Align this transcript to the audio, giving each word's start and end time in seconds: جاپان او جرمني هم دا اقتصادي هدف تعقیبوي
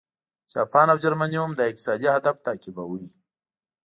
جاپان 0.51 0.87
او 0.91 0.97
جرمني 1.03 1.37
هم 1.43 1.51
دا 1.57 1.63
اقتصادي 1.71 2.07
هدف 2.15 2.35
تعقیبوي 2.45 3.05